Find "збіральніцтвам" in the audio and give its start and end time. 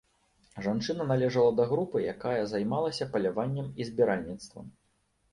3.91-4.65